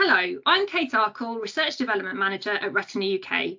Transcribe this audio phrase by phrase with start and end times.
[0.00, 3.56] Hello, I'm Kate Arkle, Research Development Manager at Retina UK.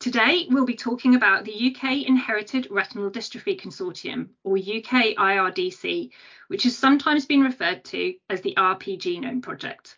[0.00, 6.10] Today, we'll be talking about the UK Inherited Retinal Dystrophy Consortium, or UK IRDC,
[6.48, 9.96] which has sometimes been referred to as the RP Genome Project.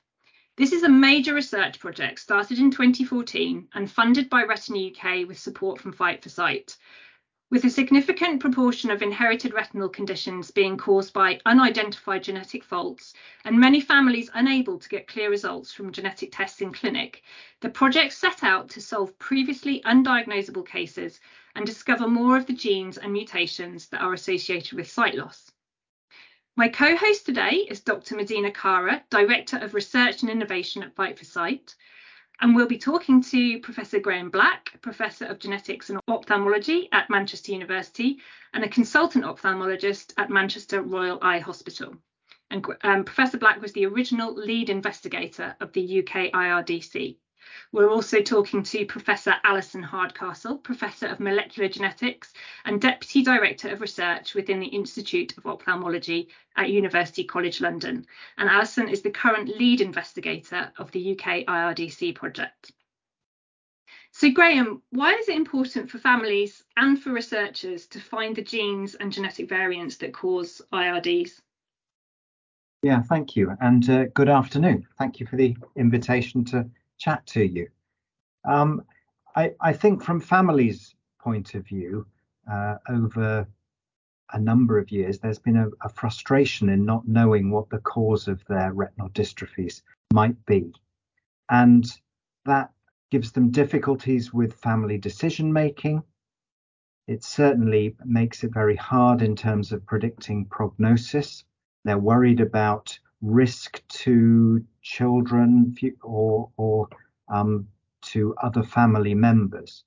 [0.59, 5.39] This is a major research project started in 2014 and funded by Retina UK with
[5.39, 6.77] support from Fight for Sight,
[7.51, 13.15] with a significant proportion of inherited retinal conditions being caused by unidentified genetic faults
[13.45, 17.23] and many families unable to get clear results from genetic tests in clinic,
[17.61, 21.21] the project set out to solve previously undiagnosable cases
[21.55, 25.51] and discover more of the genes and mutations that are associated with sight loss.
[26.55, 28.17] My co-host today is Dr.
[28.17, 31.75] Medina Kara, Director of Research and Innovation at Fight for Sight,
[32.41, 37.53] and we'll be talking to Professor Graham Black, Professor of Genetics and Ophthalmology at Manchester
[37.53, 38.19] University
[38.55, 41.97] and a consultant ophthalmologist at Manchester Royal Eye Hospital.
[42.51, 47.17] And um, Professor Black was the original lead investigator of the UK IRDC.
[47.73, 52.33] We're also talking to Professor Alison Hardcastle, Professor of Molecular Genetics
[52.65, 58.07] and Deputy Director of Research within the Institute of Ophthalmology at University College London.
[58.37, 62.73] And Alison is the current lead investigator of the UK IRDC project.
[64.11, 68.95] So, Graham, why is it important for families and for researchers to find the genes
[68.95, 71.41] and genetic variants that cause IRDs?
[72.83, 73.57] Yeah, thank you.
[73.61, 74.87] And uh, good afternoon.
[74.99, 76.69] Thank you for the invitation to
[76.99, 77.69] chat to you.
[78.45, 78.83] Um,
[79.35, 82.07] I, I, think from families' point of view,
[82.51, 83.47] uh, over
[84.33, 88.29] a number of years, there's been a, a, frustration in not knowing what the cause
[88.29, 89.83] of their retinal dystrophies
[90.13, 90.73] might be.
[91.51, 91.85] And
[92.45, 92.73] that
[93.11, 96.03] gives them difficulties with family decision making.
[97.07, 101.45] It certainly makes it very hard in terms of predicting prognosis.
[101.85, 106.89] They're worried about risk to children or, or
[107.29, 107.67] um,
[108.01, 109.85] to other family members.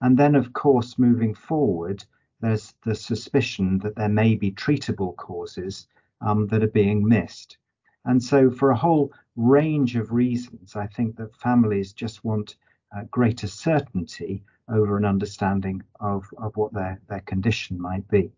[0.00, 2.04] And then, of course, moving forward,
[2.40, 5.88] there's the suspicion that there may be treatable causes
[6.20, 7.58] um, that are being missed.
[8.04, 12.56] And so, for a whole range of reasons, I think that families just want
[12.96, 18.32] uh, greater certainty over an understanding of, of what their, their condition might be.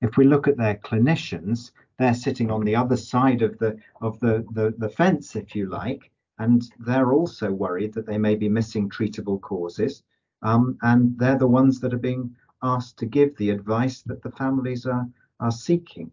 [0.00, 4.18] If we look at their clinicians, they're sitting on the other side of the of
[4.20, 8.48] the, the, the fence, if you like, and they're also worried that they may be
[8.48, 10.02] missing treatable causes.
[10.42, 14.30] Um, and they're the ones that are being asked to give the advice that the
[14.30, 15.06] families are,
[15.38, 16.10] are seeking.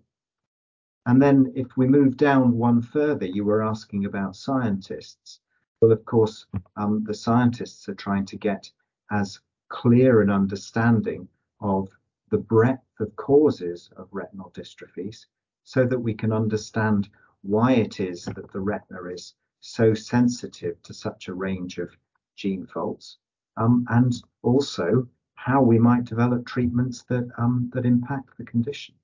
[1.05, 5.39] And then if we move down one further, you were asking about scientists.
[5.79, 8.69] Well, of course, um, the scientists are trying to get
[9.11, 11.29] as clear an understanding
[11.61, 11.87] of
[12.29, 15.25] the breadth of causes of retinal dystrophies
[15.63, 17.09] so that we can understand
[17.41, 21.95] why it is that the retina is so sensitive to such a range of
[22.35, 23.17] gene faults,
[23.57, 28.95] um, and also how we might develop treatments that um, that impact the condition.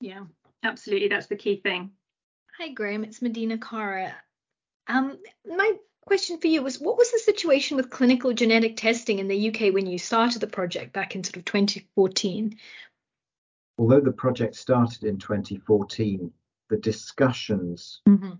[0.00, 0.24] Yeah,
[0.62, 1.08] absolutely.
[1.08, 1.90] That's the key thing.
[2.58, 3.04] Hi, Graham.
[3.04, 4.14] It's Medina Kara.
[4.88, 5.72] Um, my
[6.08, 9.72] question for you was what was the situation with clinical genetic testing in the UK
[9.72, 12.56] when you started the project back in sort of 2014?
[13.78, 16.32] although the project started in 2014,
[16.68, 18.32] the discussions mm-hmm.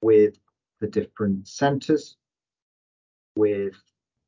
[0.00, 0.38] with
[0.80, 2.16] the different centres,
[3.34, 3.74] with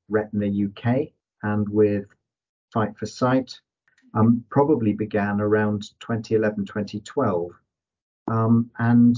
[0.09, 1.09] Retina UK,
[1.43, 2.07] and with
[2.73, 3.61] Fight for Sight
[4.15, 7.51] um, probably began around 2011, 2012,
[8.27, 9.17] um, and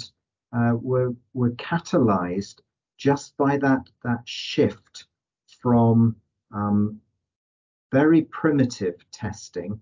[0.53, 2.57] uh, were were catalysed
[3.01, 5.07] just by that that shift
[5.61, 6.15] from
[6.53, 7.01] um,
[7.91, 9.81] very primitive testing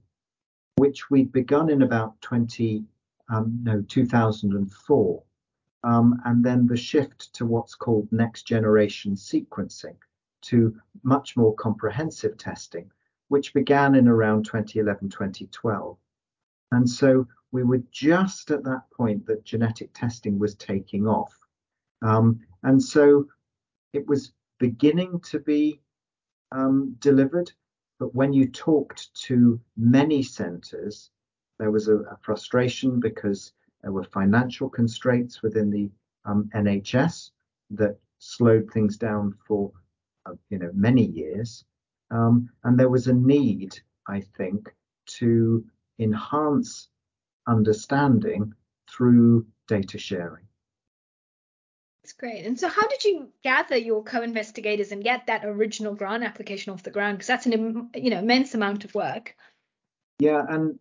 [0.78, 2.84] which we'd begun in about 20,
[3.30, 5.22] um, no, 2004.
[5.84, 9.96] Um, and then the shift to what's called next generation sequencing
[10.42, 12.90] to much more comprehensive testing,
[13.26, 15.98] which began in around 2011, 2012.
[16.70, 21.36] And so we were just at that point that genetic testing was taking off.
[22.02, 23.26] Um, and so
[23.94, 25.80] it was beginning to be
[26.52, 27.50] um, delivered,
[27.98, 31.10] but when you talked to many centres,
[31.58, 35.90] there was a, a, frustration because there were financial constraints within the
[36.26, 37.30] um, NHS
[37.70, 39.72] that slowed things down for
[40.26, 41.64] uh, you know many years,
[42.10, 44.74] um, and there was a need, I think,
[45.20, 45.64] to
[45.98, 46.88] enhance
[47.46, 48.52] understanding
[48.90, 50.47] through data sharing.
[52.18, 52.44] Great.
[52.44, 56.82] And so, how did you gather your co-investigators and get that original grant application off
[56.82, 57.18] the ground?
[57.18, 59.36] Because that's an you know immense amount of work.
[60.18, 60.78] Yeah, and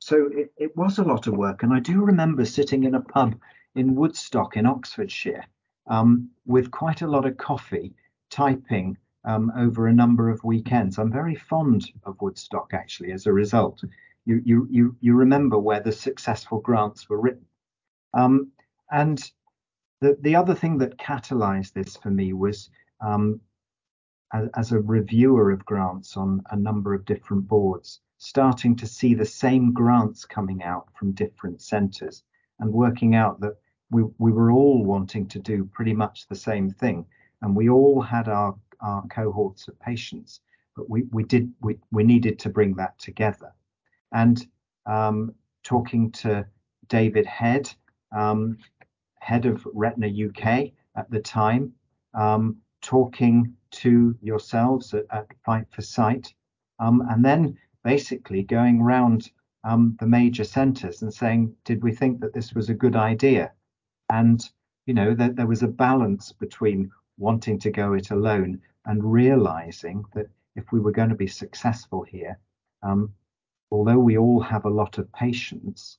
[0.00, 1.62] so it, it was a lot of work.
[1.62, 3.36] And I do remember sitting in a pub
[3.76, 5.44] in Woodstock in Oxfordshire
[5.86, 7.94] um, with quite a lot of coffee,
[8.28, 10.98] typing um, over a number of weekends.
[10.98, 13.84] I'm very fond of Woodstock actually as a result.
[14.24, 17.46] You, you, you, you remember where the successful grants were written.
[18.14, 18.50] Um,
[18.90, 19.22] and
[20.02, 22.70] the, the other thing that catalyzed this for me was
[23.00, 23.40] um,
[24.54, 29.24] as, a reviewer of grants on a number of different boards, starting to see the
[29.24, 32.24] same grants coming out from different centres
[32.58, 33.54] and working out that
[33.92, 37.06] we, we were all wanting to do pretty much the same thing.
[37.40, 40.40] And we all had our, our cohorts of patients,
[40.74, 43.52] but we, we did we, we needed to bring that together.
[44.10, 44.44] And
[44.84, 45.32] um,
[45.62, 46.44] talking to
[46.88, 47.72] David Head,
[48.10, 48.58] um,
[49.22, 51.72] head of Retina UK at the time,
[52.12, 56.34] um, talking to yourselves at, at Fight for Sight,
[56.80, 59.30] um, and then basically going around
[59.62, 63.52] um, the major centres and saying, did we think that this was a good idea?
[64.10, 64.44] And
[64.86, 70.04] you know that there was a balance between wanting to go it alone and realizing
[70.14, 70.26] that
[70.56, 72.36] if we were going to be successful here,
[72.82, 73.14] um,
[73.70, 75.98] although we all have a lot of patience,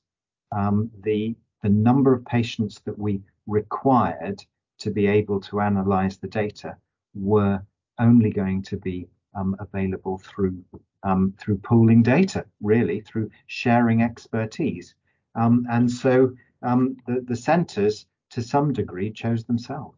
[0.52, 4.44] um, the the number of patients that we required
[4.78, 6.76] to be able to analyze the data
[7.14, 7.58] were
[7.98, 10.62] only going to be um, available through
[11.04, 14.94] um, through pooling data, really through sharing expertise.
[15.34, 19.96] Um, and so um, the, the centres, to some degree, chose themselves.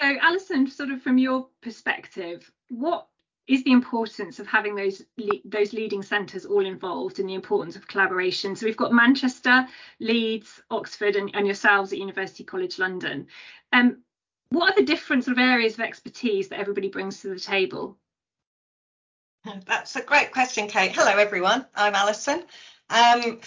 [0.00, 3.06] So, Alison, sort of from your perspective, what
[3.48, 5.02] is the importance of having those
[5.44, 8.54] those leading centres all involved and the importance of collaboration.
[8.54, 9.66] So we've got Manchester,
[9.98, 13.26] Leeds, Oxford, and, and yourselves at University College London.
[13.72, 13.98] Um,
[14.50, 17.96] what are the different sort of areas of expertise that everybody brings to the table?
[19.66, 20.92] That's a great question, Kate.
[20.94, 21.66] Hello, everyone.
[21.74, 22.44] I'm Alison.
[22.90, 23.40] Um,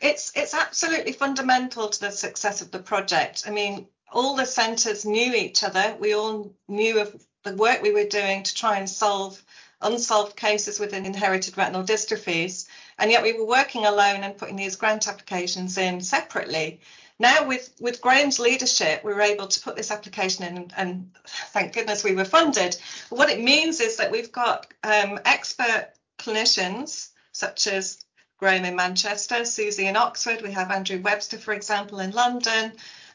[0.00, 3.44] it's it's absolutely fundamental to the success of the project.
[3.46, 5.96] I mean, all the centres knew each other.
[6.00, 9.42] We all knew of the work we were doing to try and solve
[9.80, 12.66] unsolved cases within inherited retinal dystrophies,
[12.98, 16.80] and yet we were working alone and putting these grant applications in separately.
[17.18, 21.10] Now, with, with Graham's leadership, we were able to put this application in, and, and
[21.26, 22.76] thank goodness we were funded.
[23.10, 28.04] But what it means is that we've got um, expert clinicians such as
[28.38, 32.72] Graham in Manchester, Susie in Oxford, we have Andrew Webster, for example, in London,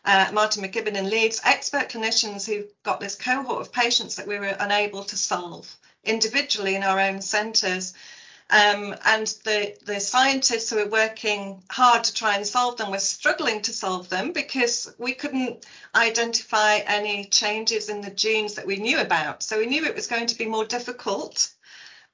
[0.07, 4.39] uh, Martin McKibbin in Leeds, expert clinicians who've got this cohort of patients that we
[4.39, 5.75] were unable to solve
[6.05, 7.93] individually in our own centres.
[8.49, 12.99] Um, and the, the scientists who were working hard to try and solve them were
[12.99, 18.77] struggling to solve them because we couldn't identify any changes in the genes that we
[18.77, 19.43] knew about.
[19.43, 21.49] So we knew it was going to be more difficult.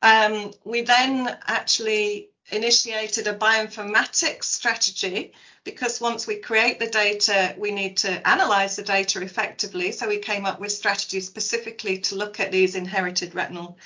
[0.02, 7.72] Um, we then actually initiated a bioinformatics strategy because once we create the data, we
[7.72, 9.92] need to analyze the data effectively.
[9.92, 13.78] So we came up with strategies specifically to look at these inherited retinal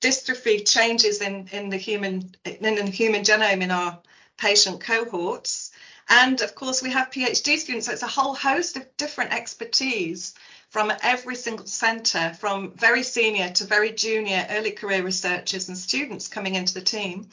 [0.00, 3.98] dystrophy changes in, in the human in the human genome in our
[4.36, 5.70] patient cohorts.
[6.08, 10.34] And of course, we have PhD students, so it's a whole host of different expertise
[10.68, 16.28] from every single centre, from very senior to very junior early career researchers and students
[16.28, 17.30] coming into the team.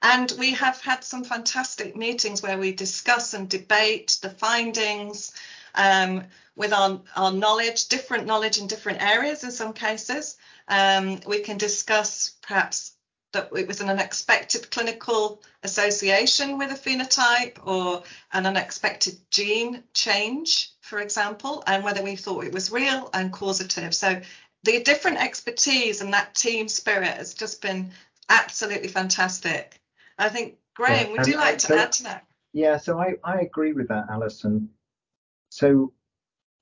[0.00, 5.32] And we have had some fantastic meetings where we discuss and debate the findings
[5.74, 6.24] um,
[6.54, 10.36] with our, our knowledge, different knowledge in different areas in some cases.
[10.68, 12.92] Um, we can discuss perhaps
[13.32, 20.72] that it was an unexpected clinical association with a phenotype or an unexpected gene change,
[20.80, 23.94] for example, and whether we thought it was real and causative.
[23.94, 24.20] So
[24.62, 27.92] the different expertise and that team spirit has just been
[28.28, 29.80] absolutely fantastic.
[30.18, 32.26] I think, Graham, yeah, would you like so, to add to that?
[32.52, 34.68] Yeah, so I, I agree with that, Alison.
[35.50, 35.92] So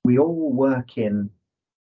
[0.03, 1.29] we all work in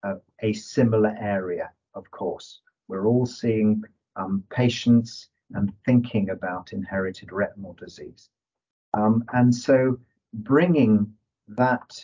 [0.03, 2.62] a, a similar area, of course.
[2.88, 3.84] We're all seeing
[4.15, 8.29] um, patients and thinking about inherited retinal disease.
[8.93, 10.00] Um, and so
[10.34, 11.13] bringing
[11.50, 12.00] that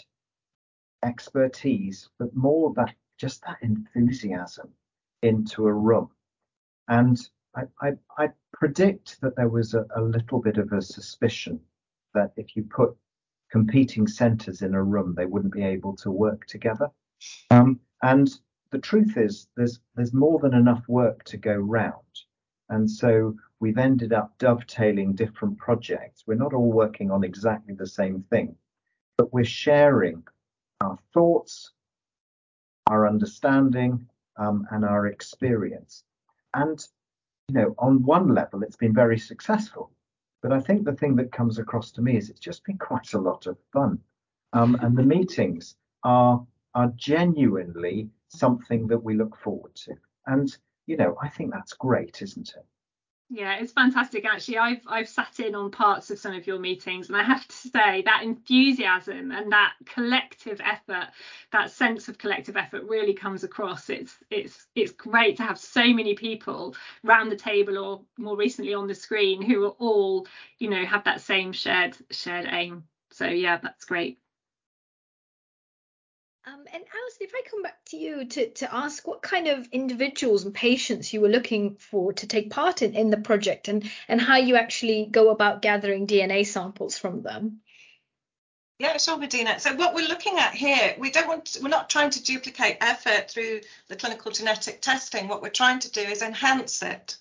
[1.04, 4.70] expertise, but more that just that enthusiasm
[5.22, 6.10] into a room.
[6.88, 7.20] And
[7.56, 8.30] I, I, I
[8.62, 11.60] predict that there was a, a little bit of a suspicion
[12.14, 12.96] that if you put
[13.52, 16.88] competing centres in a room, they wouldn't be able to work together.
[17.50, 18.30] Um, and
[18.70, 22.14] the truth is, there's there's more than enough work to go round,
[22.70, 26.24] and so we've ended up dovetailing different projects.
[26.28, 28.56] We're not all working on exactly the same thing,
[29.18, 30.24] but we're sharing
[30.82, 31.72] our thoughts,
[32.86, 36.04] our understanding, um, and our experience.
[36.54, 36.88] And
[37.50, 39.92] you know, on one level, it's been very successful.
[40.42, 43.14] But I think the thing that comes across to me is it's just been quite
[43.14, 44.00] a lot of fun.
[44.54, 49.94] Um, and the meetings are are genuinely something that we look forward to.
[50.26, 50.56] And
[50.88, 52.66] you know, I think that's great, isn't it?
[53.34, 54.58] Yeah, it's fantastic actually.
[54.58, 57.54] I've I've sat in on parts of some of your meetings and I have to
[57.56, 61.08] say that enthusiasm and that collective effort,
[61.54, 63.90] that sense of collective effort really comes across.
[63.90, 68.74] It's it's it's great to have so many people round the table or more recently
[68.74, 70.28] on the screen who are all,
[70.60, 72.84] you know, have that same shared shared aim.
[73.12, 74.21] So yeah, that's great.
[76.48, 79.68] Um, and Alison, if I come back to you to, to ask what kind of
[79.72, 83.90] individuals and patients you were looking for to take part in, in the project and,
[84.08, 87.62] and how you actually go about gathering DNA samples from them.
[88.80, 89.60] Yeah, sure, Medina.
[89.60, 92.78] So what we're looking at here, we don't want, to, we're not trying to duplicate
[92.82, 95.28] effort through the clinical genetic testing.
[95.28, 97.18] What we're trying to do is enhance it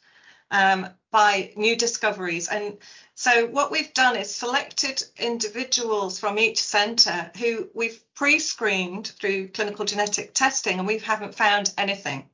[0.51, 2.49] um, by new discoveries.
[2.49, 2.79] And
[3.15, 9.85] so what we've done is selected individuals from each centre who we've pre-screened through clinical
[9.85, 12.29] genetic testing and we haven't found anything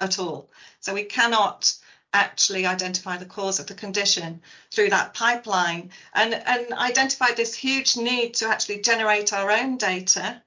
[0.00, 0.50] at all.
[0.80, 1.74] So we cannot
[2.14, 7.96] actually identify the cause of the condition through that pipeline and, and identified this huge
[7.96, 10.42] need to actually generate our own data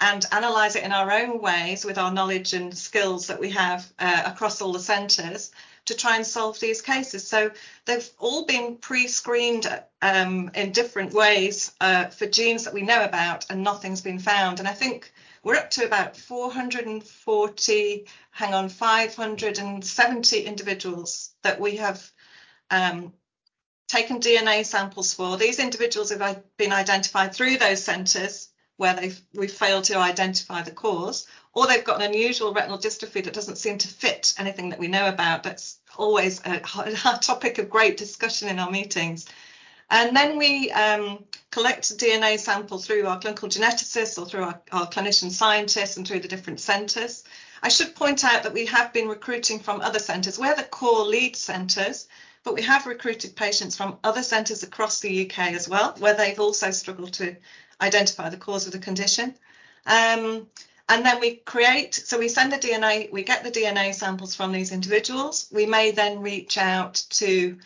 [0.00, 3.92] and analyze it in our own ways with our knowledge and skills that we have
[3.98, 5.50] uh, across all the centres
[5.88, 7.26] to try and solve these cases.
[7.26, 7.50] So
[7.86, 9.66] they've all been pre-screened
[10.02, 14.58] um, in different ways uh, for genes that we know about and nothing's been found.
[14.58, 15.10] And I think
[15.42, 22.10] we're up to about 440, hang on, 570 individuals that we have
[22.70, 23.14] um,
[23.88, 25.38] taken DNA samples for.
[25.38, 28.47] These individuals have been identified through those centres
[28.78, 33.22] where they've we've failed to identify the cause, or they've got an unusual retinal dystrophy
[33.24, 35.42] that doesn't seem to fit anything that we know about.
[35.42, 36.62] That's always a,
[37.04, 39.26] a topic of great discussion in our meetings.
[39.90, 44.86] And then we um, collect DNA sample through our clinical geneticists or through our, our
[44.86, 47.24] clinician scientists and through the different centres.
[47.62, 50.38] I should point out that we have been recruiting from other centres.
[50.38, 52.06] We're the core lead centres,
[52.44, 56.38] but we have recruited patients from other centres across the UK as well, where they've
[56.38, 57.34] also struggled to
[57.80, 59.34] identify the cause of the condition.
[59.86, 60.48] Um,
[60.88, 64.52] and then we create, so we send the DNA, we get the DNA samples from
[64.52, 65.46] these individuals.
[65.52, 67.58] We may then reach out to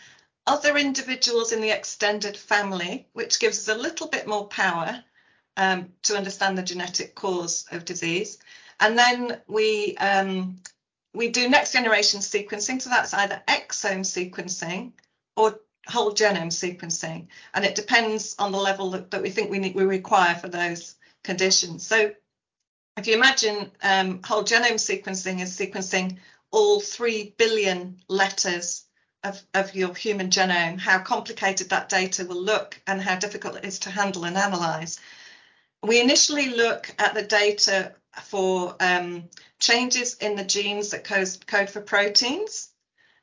[0.47, 5.03] other individuals in the extended family, which gives us a little bit more power
[5.57, 8.39] um, to understand the genetic cause of disease.
[8.81, 10.57] And then we um,
[11.15, 14.93] we do next generation sequencing, so that's either exome sequencing
[15.37, 19.59] or whole genome sequencing, and it depends on the level that, that we think we
[19.59, 21.87] need we require for those conditions.
[21.87, 22.13] So
[22.97, 26.19] if you imagine um, whole genome sequencing is sequencing
[26.51, 28.85] all 3 billion letters
[29.25, 33.65] of, of your human genome, how complicated that data will look and how difficult it
[33.65, 35.01] is to handle and analyze.
[35.83, 39.25] We initially look at the data for um,
[39.59, 42.69] changes in the genes that code, code for proteins.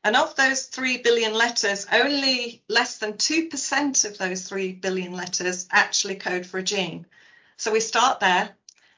[0.03, 5.68] And of those 3 billion letters, only less than 2% of those 3 billion letters
[5.72, 7.06] actually code for a gene.
[7.58, 8.56] So we start there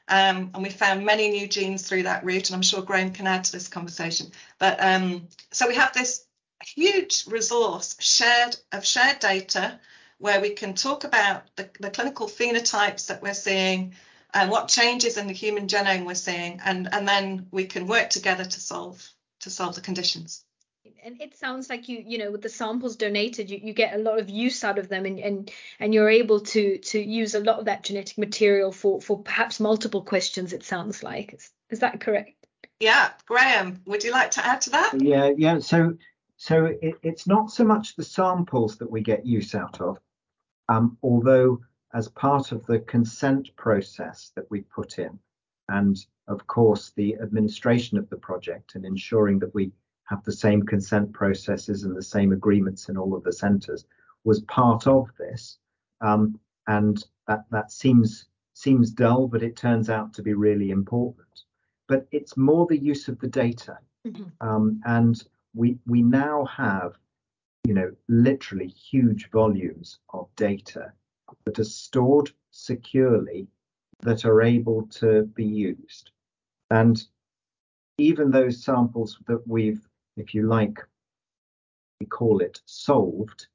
[0.07, 3.25] um, and we found many new genes through that route, and I'm sure Graham can
[3.25, 4.31] add to this conversation.
[4.59, 6.25] But um, so we have this
[6.63, 9.79] huge resource shared of shared data
[10.19, 13.95] where we can talk about the, the clinical phenotypes that we're seeing
[14.35, 18.11] and what changes in the human genome we're seeing, and, and then we can work
[18.11, 20.45] together to solve to solve the conditions
[21.03, 23.99] and it sounds like you you know with the samples donated you, you get a
[23.99, 27.39] lot of use out of them and, and and you're able to to use a
[27.39, 31.33] lot of that genetic material for for perhaps multiple questions it sounds like.
[31.33, 32.33] Is, is that correct?
[32.79, 34.93] Yeah graham would you like to add to that?
[35.01, 35.97] Yeah yeah so
[36.37, 39.99] so it, it's not so much the samples that we get use out of.
[40.69, 41.61] Um, although
[41.93, 45.19] as part of the consent process that we put in
[45.69, 45.97] and
[46.27, 49.71] of course the administration of the project and ensuring that we
[50.11, 53.85] have the same consent processes and the same agreements in all of the centres
[54.25, 55.57] was part of this.
[56.01, 56.37] Um,
[56.67, 61.45] and that, that seems seems dull, but it turns out to be really important.
[61.87, 63.77] But it's more the use of the data.
[64.05, 64.47] Mm-hmm.
[64.47, 65.23] Um, and
[65.55, 66.93] we we now have,
[67.63, 70.91] you know, literally huge volumes of data
[71.45, 73.47] that are stored securely
[74.01, 76.11] that are able to be used.
[76.69, 77.01] And
[77.97, 79.87] even those samples that we've
[80.17, 80.77] if you like,
[81.99, 83.47] we call it solved,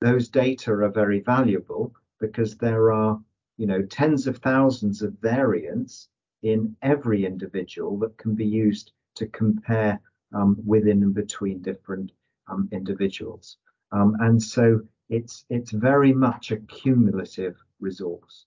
[0.00, 3.20] those data are very valuable because there are,
[3.56, 6.08] you know, tens of thousands of variants
[6.42, 10.00] in every individual that can be used to compare
[10.32, 12.12] um, within and between different
[12.48, 13.58] um, individuals.
[13.92, 18.46] Um, and so it's it's very much a cumulative resource.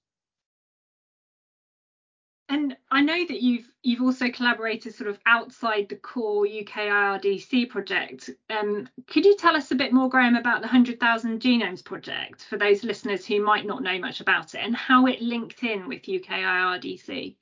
[2.51, 7.69] And I know that you've you've also collaborated sort of outside the core UK IRDC
[7.69, 8.29] project.
[8.49, 12.57] Um, could you tell us a bit more, Graham, about the 100,000 Genomes project for
[12.57, 16.09] those listeners who might not know much about it and how it linked in with
[16.09, 17.35] UK IRDC?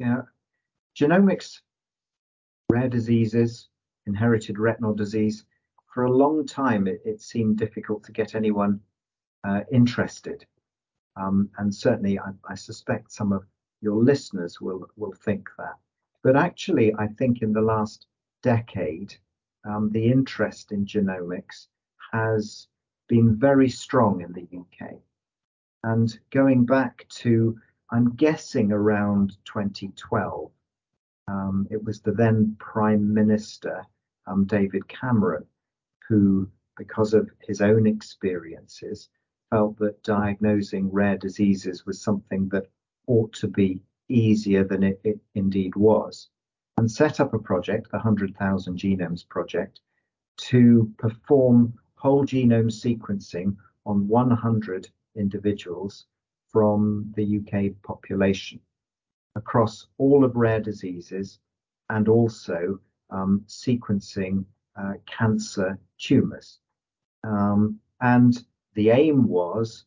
[0.00, 0.22] Yeah,
[0.98, 1.60] genomics,
[2.68, 3.68] rare diseases,
[4.06, 5.44] inherited retinal disease.
[5.94, 8.80] For a long time, it, it seemed difficult to get anyone
[9.46, 10.44] uh, interested.
[11.16, 13.44] Um, and certainly, I, I suspect some of
[13.80, 15.76] your listeners will will think that.
[16.22, 18.06] But actually, I think in the last
[18.42, 19.14] decade,
[19.64, 21.68] um, the interest in genomics
[22.12, 22.68] has
[23.08, 24.94] been very strong in the UK.
[25.84, 27.58] And going back to,
[27.90, 30.50] I'm guessing around 2012,
[31.28, 33.86] um, it was the then Prime Minister,
[34.26, 35.46] um, David Cameron,
[36.08, 39.08] who, because of his own experiences,
[39.50, 42.66] felt that diagnosing rare diseases was something that
[43.08, 46.28] ought to be easier than it, it indeed was,
[46.76, 49.80] and set up a project, the 100,000 Genomes Project,
[50.36, 56.06] to perform whole genome sequencing on 100 individuals
[56.52, 58.60] from the UK population
[59.34, 61.40] across all of rare diseases
[61.90, 62.78] and also
[63.10, 64.44] um, sequencing
[64.76, 66.58] uh, cancer tumours.
[67.24, 69.84] Um, and the aim was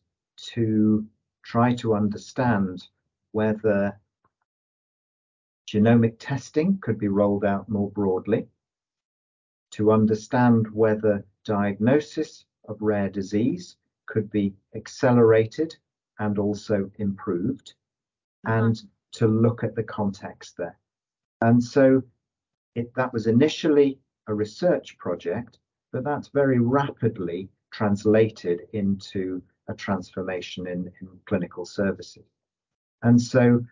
[0.54, 1.06] to
[1.42, 2.86] try to understand
[3.32, 3.98] whether
[5.70, 8.46] genomic testing could be rolled out more broadly,
[9.70, 15.74] to understand whether diagnosis of rare disease could be accelerated
[16.18, 17.74] and also improved,
[18.46, 18.64] mm-hmm.
[18.64, 20.78] and to look at the context there.
[21.40, 22.02] And so
[22.74, 23.98] it, that was initially
[24.28, 25.58] a research project,
[25.92, 32.24] but that's very rapidly translated into a transformation in, in clinical services.
[33.02, 33.64] And so,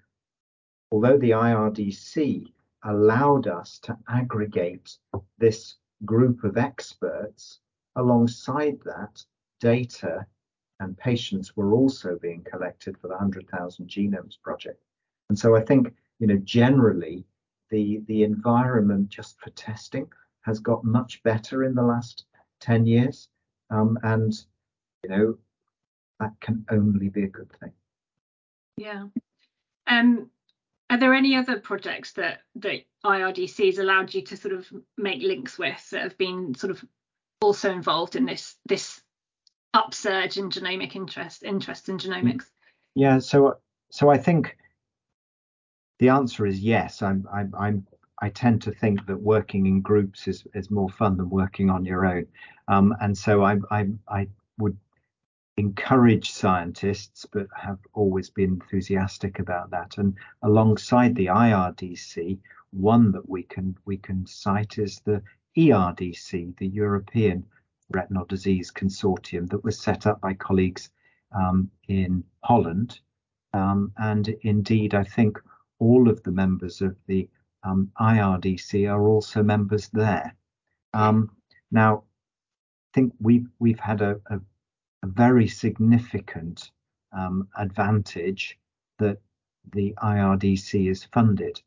[0.91, 2.53] although the IRDC
[2.85, 4.97] allowed us to aggregate
[5.39, 7.61] this group of experts,
[7.97, 9.25] alongside that,
[9.61, 10.27] data
[10.81, 14.83] and patients were also being collected for the 100,000 Genomes Project.
[15.29, 17.27] And so I think, you know, generally
[17.71, 20.09] the, the environment just for testing
[20.43, 22.25] has got much better in the last
[22.61, 23.29] 10 years.
[23.69, 24.33] Um, and,
[25.05, 25.39] you know,
[26.19, 27.73] that can only be a good thing.
[28.81, 29.09] Yeah.
[29.87, 30.31] Um,
[30.89, 34.67] are there any other projects that that IRDC has allowed you to sort of
[34.97, 36.83] make links with that have been sort of
[37.43, 39.03] also involved in this this
[39.75, 42.47] upsurge in genomic interest interest in genomics?
[42.95, 43.59] Yeah, so
[43.91, 44.57] so I think
[45.99, 47.03] the answer is yes.
[47.03, 47.87] I'm I'm, I'm
[48.23, 51.85] I tend to think that working in groups is is more fun than working on
[51.85, 52.27] your own,
[52.69, 54.79] um, and so I I I would
[55.57, 59.99] encourage scientists, but have always been enthusiastic about that.
[59.99, 62.39] And alongside the IRDC,
[62.71, 65.23] one that we can we can cite is the
[65.57, 67.45] ERDC, the European
[67.91, 70.91] Retinal Disease Consortium, that was set up by colleagues
[71.33, 73.01] um, in Holland.
[73.53, 75.39] Um, and indeed, I think
[75.81, 77.29] all of the members of the
[77.65, 80.35] um, IRDC are also members there.
[80.95, 81.31] Um,
[81.71, 82.05] now,
[82.93, 84.41] I think we've we've had a, a
[85.03, 86.71] a very significant
[87.13, 88.59] um, advantage
[88.99, 89.19] that
[89.73, 91.61] the IRDC is funded,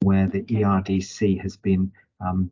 [0.00, 2.50] where the ERDC has been um,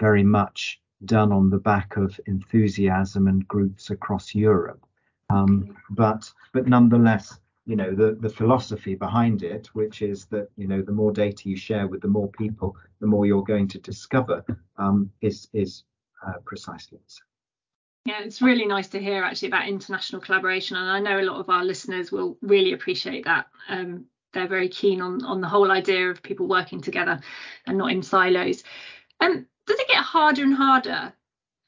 [0.00, 4.84] very much done on the back of enthusiasm and groups across Europe.
[5.30, 10.66] Um, but but nonetheless, you know the the philosophy behind it, which is that you
[10.66, 13.78] know the more data you share with the more people, the more you're going to
[13.78, 14.44] discover,
[14.76, 15.84] um, is is
[16.26, 17.33] uh, precisely the same.
[18.04, 21.40] Yeah, it's really nice to hear actually about international collaboration, and I know a lot
[21.40, 23.46] of our listeners will really appreciate that.
[23.68, 27.20] Um, they're very keen on on the whole idea of people working together
[27.66, 28.62] and not in silos.
[29.20, 31.14] Um, does it get harder and harder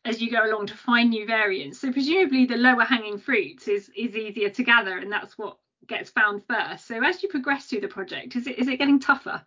[0.05, 1.81] as you go along to find new variants?
[1.81, 6.11] So presumably the lower hanging fruit is is easier to gather, and that's what gets
[6.11, 6.87] found first.
[6.87, 9.43] So as you progress through the project, is it is it getting tougher?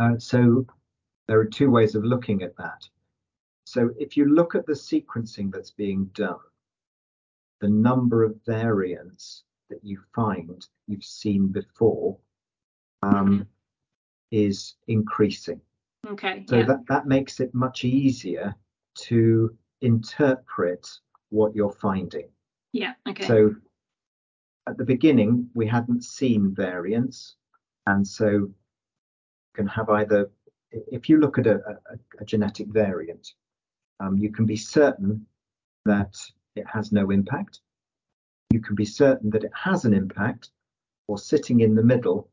[0.00, 0.66] Uh, so
[1.28, 2.88] there are two ways of looking at that.
[3.64, 6.36] So if you look at the sequencing that's being done,
[7.60, 12.16] the number of variants that you find you've seen before
[13.02, 13.46] um,
[14.30, 15.60] is increasing.
[16.06, 16.44] Okay.
[16.48, 16.66] So yeah.
[16.66, 18.54] that, that makes it much easier
[19.06, 20.88] to interpret
[21.30, 22.28] what you're finding.
[22.72, 22.92] Yeah.
[23.08, 23.26] Okay.
[23.26, 23.54] So
[24.68, 27.36] at the beginning, we hadn't seen variants.
[27.86, 28.54] And so you
[29.54, 30.30] can have either,
[30.70, 33.32] if you look at a, a, a genetic variant,
[34.04, 35.26] um, you can be certain
[35.84, 36.14] that
[36.56, 37.60] it has no impact.
[38.50, 40.50] You can be certain that it has an impact,
[41.08, 42.28] or sitting in the middle,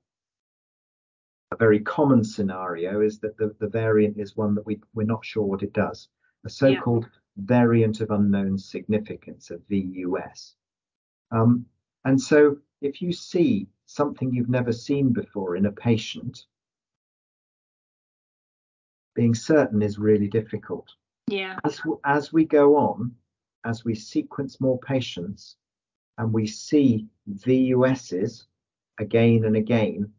[1.51, 5.25] a very common scenario is that the, the variant is one that we, we're not
[5.25, 6.07] sure what it does,
[6.45, 7.43] a so-called yeah.
[7.55, 10.55] variant of unknown significance, a VUS.
[11.31, 11.65] Um,
[12.05, 16.45] and so if you see something you've never seen before in a patient,
[19.13, 20.93] being certain is really difficult.
[21.27, 21.57] Yeah.
[21.63, 23.15] As, as we go on,
[23.65, 25.55] as we sequence more patients
[26.17, 28.45] and we see VUSs
[28.99, 30.11] again and again,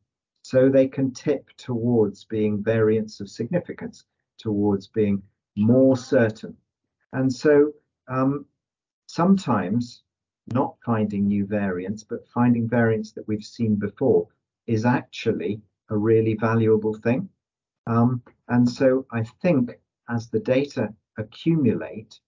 [0.43, 4.05] so they can tip towards being variants of significance,
[4.39, 5.23] towards being
[5.57, 6.57] more certain.
[7.13, 7.73] And so
[8.09, 8.47] um,
[9.07, 10.03] sometimes
[10.53, 14.27] not finding new variants, but finding variants that we've seen before
[14.67, 15.61] is actually
[15.91, 17.29] a really valuable thing.
[17.87, 22.19] Um, and so I think as the data accumulate,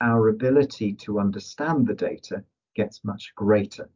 [0.00, 2.42] our ability to understand the data
[2.74, 3.88] gets much greater.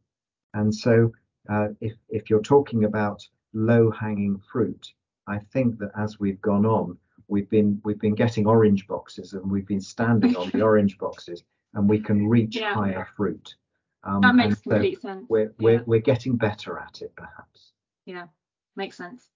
[0.53, 1.11] And so
[1.49, 4.93] uh, if, if you're talking about low hanging fruit,
[5.27, 6.97] I think that as we've gone on,
[7.27, 11.43] we've been we've been getting orange boxes and we've been standing on the orange boxes
[11.73, 12.73] and we can reach yeah.
[12.73, 13.55] higher fruit.
[14.03, 15.25] Um, that makes complete so sense.
[15.27, 17.73] We're, we're, we're getting better at it, perhaps.
[18.05, 18.27] Yeah,
[18.75, 19.29] makes sense.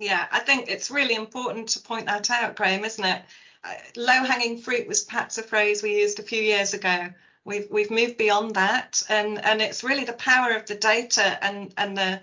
[0.00, 3.22] Yeah, I think it's really important to point that out, Graham, isn't it?
[3.62, 7.12] Uh, low hanging fruit was perhaps a phrase we used a few years ago.
[7.44, 11.72] We've we've moved beyond that, and and it's really the power of the data and
[11.76, 12.20] and the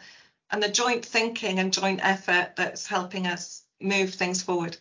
[0.52, 4.78] and the joint thinking and joint effort that's helping us move things forward.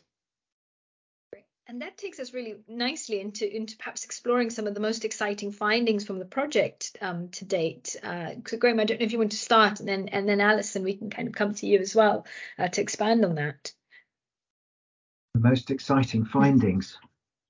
[1.69, 5.51] And that takes us really nicely into, into perhaps exploring some of the most exciting
[5.51, 7.97] findings from the project um, to date.
[8.05, 10.41] Uh, so Graham, I don't know if you want to start, and then and then
[10.41, 12.25] Alison, we can kind of come to you as well
[12.57, 13.73] uh, to expand on that.
[15.35, 16.99] The most exciting findings.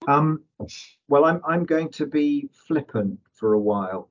[0.09, 0.45] Um,
[1.09, 4.09] well, I'm I'm going to be flippant for a while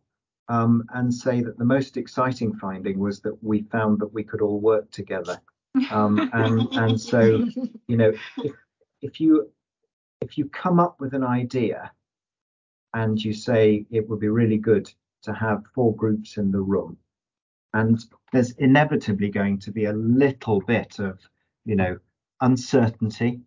[0.49, 4.41] um, and say that the most exciting finding was that we found that we could
[4.41, 5.41] all work together.
[5.89, 7.47] Um, and and so
[7.87, 8.53] you know if
[9.01, 9.49] if you
[10.25, 11.91] if you come up with an idea
[12.95, 16.97] and you say it would be really good to have four groups in the room,
[17.73, 21.19] and there's inevitably going to be a little bit of,
[21.65, 21.99] you know,
[22.41, 23.39] uncertainty,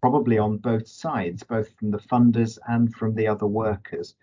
[0.00, 4.16] probably on both sides, both from the funders and from the other workers.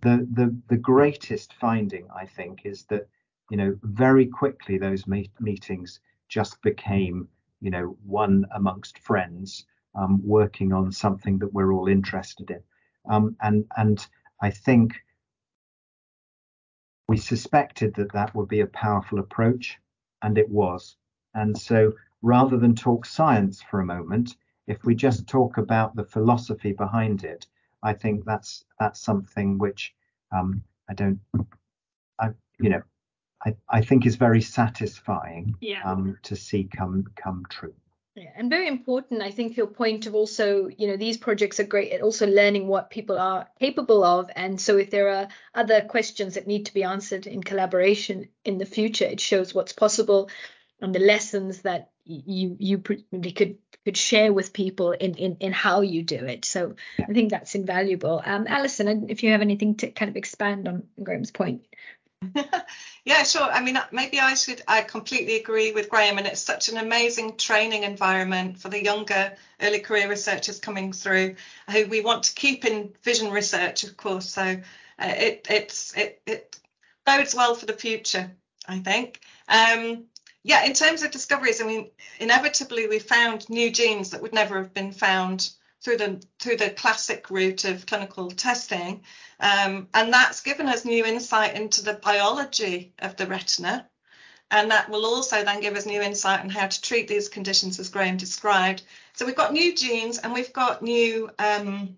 [0.00, 3.08] The the the greatest finding, I think, is that
[3.50, 7.28] you know very quickly those meet- meetings just became
[7.60, 12.62] you know one amongst friends um, working on something that we're all interested in.
[13.10, 14.06] Um, and and
[14.40, 14.94] I think
[17.08, 19.78] we suspected that that would be a powerful approach,
[20.22, 20.96] and it was.
[21.34, 26.04] And so rather than talk science for a moment, if we just talk about the
[26.04, 27.46] philosophy behind it,
[27.82, 29.94] I think that's that's something which
[30.36, 31.20] um, I don't,
[32.18, 32.82] I you know,
[33.44, 35.82] I, I think is very satisfying yeah.
[35.84, 37.74] um, to see come come true.
[38.18, 41.64] Yeah, and very important, I think, your point of also, you know, these projects are
[41.64, 44.28] great at also learning what people are capable of.
[44.34, 48.58] And so if there are other questions that need to be answered in collaboration in
[48.58, 50.30] the future, it shows what's possible
[50.80, 55.52] and the lessons that you you probably could could share with people in in, in
[55.52, 56.44] how you do it.
[56.44, 58.22] So I think that's invaluable.
[58.24, 61.62] Um, Alison, if you have anything to kind of expand on Graham's point.
[63.04, 63.42] yeah, sure.
[63.50, 64.62] I mean, maybe I should.
[64.66, 69.36] I completely agree with Graham, and it's such an amazing training environment for the younger
[69.60, 71.36] early career researchers coming through,
[71.70, 74.28] who we want to keep in vision research, of course.
[74.28, 76.58] So uh, it it's it it
[77.06, 78.32] bodes well for the future,
[78.66, 79.20] I think.
[79.48, 80.06] Um,
[80.42, 84.58] yeah, in terms of discoveries, I mean, inevitably we found new genes that would never
[84.62, 85.50] have been found
[85.82, 89.02] through the through the classic route of clinical testing,
[89.40, 93.88] um, and that's given us new insight into the biology of the retina,
[94.50, 97.78] and that will also then give us new insight on how to treat these conditions
[97.78, 98.82] as Graham described.
[99.14, 101.96] So we've got new genes and we've got new um,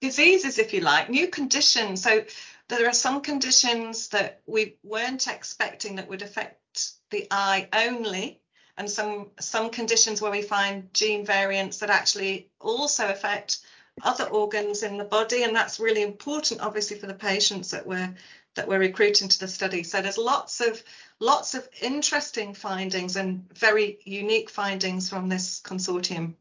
[0.00, 2.02] diseases, if you like, new conditions.
[2.02, 2.24] So
[2.68, 8.40] there are some conditions that we weren't expecting that would affect the eye only
[8.76, 13.58] and some some conditions where we find gene variants that actually also affect
[14.02, 18.14] other organs in the body and that's really important obviously for the patients that we're
[18.54, 20.82] that we're recruiting to the study so there's lots of
[21.20, 26.34] lots of interesting findings and very unique findings from this consortium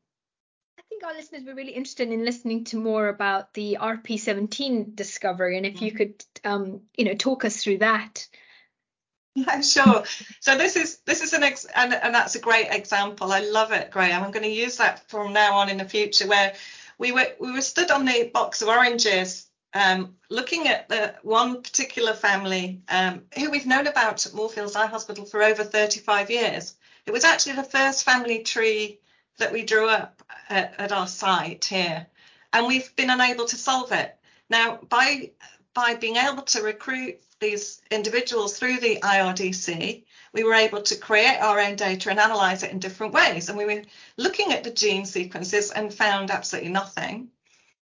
[0.78, 5.58] I think our listeners were really interested in listening to more about the RP17 discovery,
[5.58, 5.98] and if you mm-hmm.
[5.98, 8.28] could, um, you know, talk us through that.
[9.48, 10.04] Yeah, sure.
[10.40, 13.34] So this is this is an ex and, and that's a great example.
[13.34, 14.24] I love it, Graham.
[14.24, 16.54] I'm going to use that from now on in the future where
[16.98, 21.62] we were we were stood on the box of oranges um, looking at the one
[21.62, 26.76] particular family um, who we've known about at Moorfields Eye Hospital for over 35 years.
[27.06, 29.00] It was actually the first family tree
[29.38, 32.08] that we drew up at, at our site here,
[32.54, 34.16] and we've been unable to solve it.
[34.50, 35.32] Now, by
[35.74, 40.04] by being able to recruit these individuals through the IRDC,
[40.34, 43.50] we were able to create our own data and analyze it in different ways.
[43.50, 43.84] And we were
[44.18, 47.30] looking at the gene sequences and found absolutely nothing.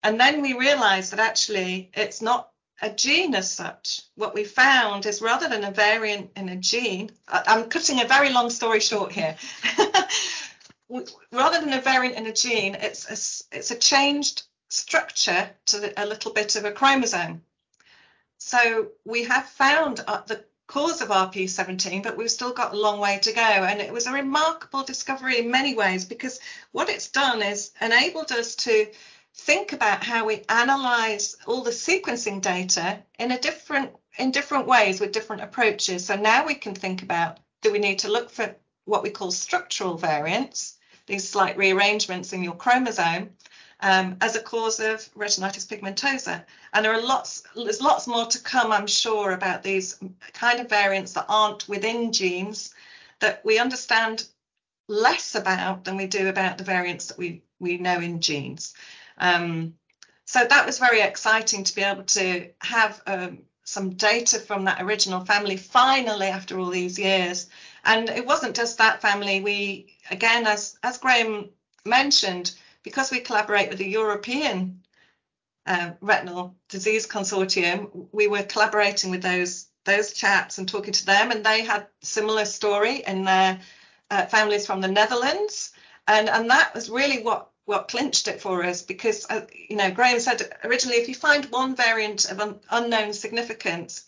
[0.02, 4.02] And then we realized that actually it's not a gene as such.
[4.14, 8.30] What we found is rather than a variant in a gene, I'm cutting a very
[8.30, 9.36] long story short here.
[11.32, 16.06] rather than a variant in a gene, it's a, it's a changed structure to a
[16.06, 17.42] little bit of a chromosome.
[18.40, 22.98] So we have found uh, the cause of RP17, but we've still got a long
[22.98, 23.40] way to go.
[23.40, 26.40] And it was a remarkable discovery in many ways because
[26.72, 28.86] what it's done is enabled us to
[29.34, 35.00] think about how we analyze all the sequencing data in a different in different ways
[35.00, 36.06] with different approaches.
[36.06, 39.30] So now we can think about do we need to look for what we call
[39.30, 43.30] structural variants, these slight rearrangements in your chromosome,
[43.82, 46.44] um, as a cause of retinitis pigmentosa.
[46.72, 49.98] And there are lots, there's lots more to come, I'm sure, about these
[50.32, 52.74] kind of variants that aren't within genes
[53.20, 54.26] that we understand
[54.88, 58.74] less about than we do about the variants that we, we know in genes.
[59.18, 59.74] Um,
[60.24, 64.82] so that was very exciting to be able to have um, some data from that
[64.82, 67.48] original family finally after all these years.
[67.84, 69.40] And it wasn't just that family.
[69.40, 71.50] We, again, as, as Graham
[71.84, 74.82] mentioned, because we collaborate with the European
[75.66, 81.30] uh, Retinal Disease Consortium, we were collaborating with those those chaps and talking to them,
[81.30, 83.60] and they had similar story in their
[84.10, 85.72] uh, families from the Netherlands,
[86.06, 89.90] and and that was really what what clinched it for us because uh, you know
[89.90, 94.04] Graham said originally if you find one variant of un- unknown significance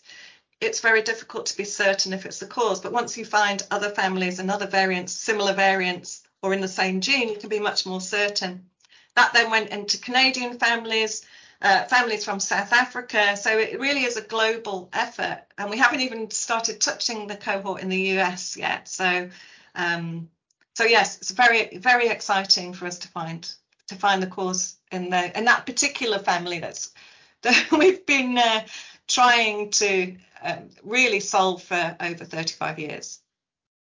[0.59, 2.79] it's very difficult to be certain if it's the cause.
[2.79, 7.01] But once you find other families and other variants similar variants or in the same
[7.01, 8.69] gene, you can be much more certain.
[9.15, 11.25] That then went into Canadian families,
[11.61, 13.37] uh, families from South Africa.
[13.37, 15.43] So it really is a global effort.
[15.57, 18.89] And we haven't even started touching the cohort in the US yet.
[18.89, 19.29] So,
[19.73, 20.29] um,
[20.75, 23.49] so yes, it's very, very exciting for us to find
[23.87, 26.93] to find the cause in the in that particular family that's
[27.41, 28.61] that we've been uh,
[29.07, 33.19] trying to um, really solve for over 35 years.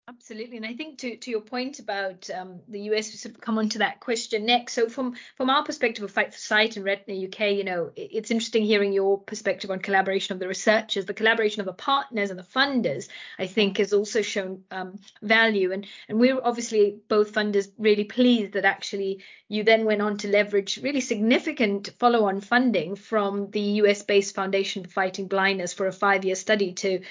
[0.10, 3.70] Absolutely, and I think to to your point about um, the US, we come on
[3.70, 4.74] to that question next.
[4.74, 8.10] So from from our perspective of Fight for Sight and Retina UK, you know, it,
[8.14, 12.32] it's interesting hearing your perspective on collaboration of the researchers, the collaboration of the partners
[12.32, 13.08] and the funders.
[13.38, 18.54] I think has also shown um, value, and and we're obviously both funders really pleased
[18.54, 24.34] that actually you then went on to leverage really significant follow-on funding from the US-based
[24.34, 27.02] Foundation for Fighting Blindness for a five-year study to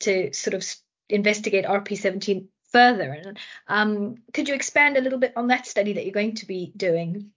[0.00, 0.64] to sort of
[1.08, 3.12] investigate RP17 further.
[3.12, 6.46] And um, could you expand a little bit on that study that you're going to
[6.46, 7.30] be doing?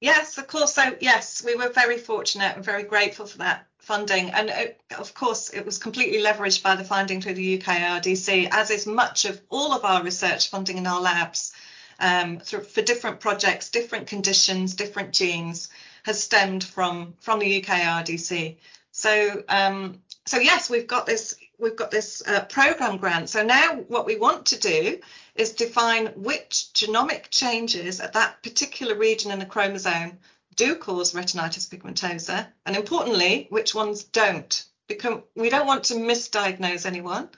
[0.00, 0.74] Yes, of course.
[0.74, 4.30] So yes, we were very fortunate and very grateful for that funding.
[4.30, 8.48] And it, of course, it was completely leveraged by the funding through the UK RDC,
[8.50, 11.54] as is much of all of our research funding in our labs
[11.98, 15.70] um, for different projects, different conditions, different genes,
[16.02, 18.56] has stemmed from from the UK RDC.
[18.92, 23.30] So um, so yes, we've got this we've got this uh, program grant.
[23.30, 25.00] So now what we want to do
[25.34, 30.18] is define which genomic changes at that particular region in the chromosome
[30.54, 34.64] do cause retinitis pigmentosa, and importantly, which ones don't.
[34.88, 37.28] Because we don't want to misdiagnose anyone,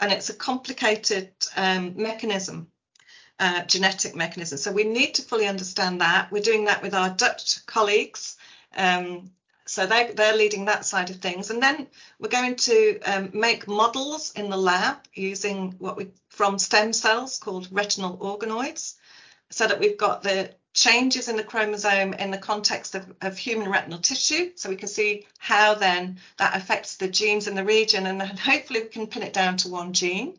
[0.00, 2.68] and it's a complicated um, mechanism,
[3.38, 4.58] uh, genetic mechanism.
[4.58, 6.32] So we need to fully understand that.
[6.32, 8.36] We're doing that with our Dutch colleagues.
[8.76, 9.30] Um,
[9.66, 11.50] so they, they're leading that side of things.
[11.50, 11.86] And then
[12.18, 17.38] we're going to um, make models in the lab using what we from stem cells
[17.38, 18.94] called retinal organoids,
[19.50, 23.70] so that we've got the changes in the chromosome in the context of, of human
[23.70, 24.50] retinal tissue.
[24.56, 28.36] So we can see how then that affects the genes in the region, and then
[28.36, 30.38] hopefully we can pin it down to one gene.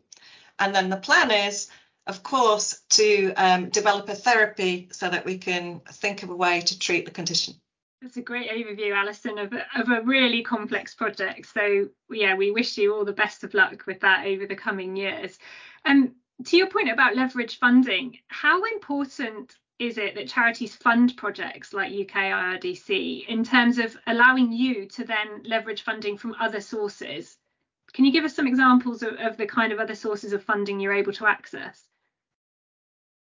[0.58, 1.68] And then the plan is,
[2.06, 6.60] of course, to um, develop a therapy so that we can think of a way
[6.60, 7.54] to treat the condition.
[8.02, 11.46] That's a great overview, Alison, of a, of a really complex project.
[11.52, 14.96] So yeah, we wish you all the best of luck with that over the coming
[14.96, 15.38] years.
[15.84, 21.16] And um, to your point about leverage funding, how important is it that charities fund
[21.16, 26.60] projects like UK IRDC in terms of allowing you to then leverage funding from other
[26.60, 27.36] sources?
[27.92, 30.80] Can you give us some examples of, of the kind of other sources of funding
[30.80, 31.82] you're able to access?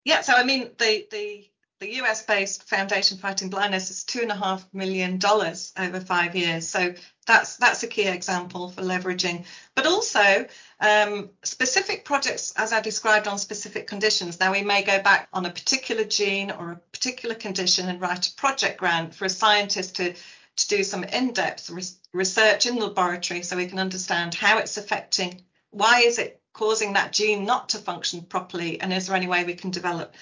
[0.04, 1.48] Yeah, so I mean the the
[1.84, 6.34] the US based Foundation Fighting Blindness is two and a half million dollars over five
[6.34, 6.66] years.
[6.66, 6.94] So
[7.26, 9.44] that's that's a key example for leveraging.
[9.74, 10.46] But also
[10.80, 14.40] um, specific projects, as I described, on specific conditions.
[14.40, 18.28] Now we may go back on a particular gene or a particular condition and write
[18.28, 20.14] a project grant for a scientist to
[20.56, 21.68] to do some in-depth
[22.12, 26.92] research in the laboratory so we can understand how it's affecting why is it causing
[26.92, 30.14] that gene not to function properly and is there any way we can develop